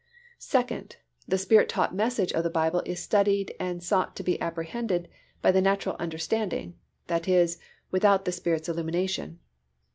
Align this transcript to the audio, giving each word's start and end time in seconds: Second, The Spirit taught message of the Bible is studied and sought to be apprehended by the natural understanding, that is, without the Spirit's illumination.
Second, 0.39 0.95
The 1.27 1.37
Spirit 1.37 1.69
taught 1.69 1.93
message 1.93 2.33
of 2.33 2.41
the 2.43 2.49
Bible 2.49 2.81
is 2.87 2.99
studied 2.99 3.53
and 3.59 3.83
sought 3.83 4.15
to 4.15 4.23
be 4.23 4.41
apprehended 4.41 5.07
by 5.43 5.51
the 5.51 5.61
natural 5.61 5.95
understanding, 5.99 6.73
that 7.05 7.27
is, 7.27 7.59
without 7.91 8.25
the 8.25 8.31
Spirit's 8.31 8.67
illumination. 8.67 9.37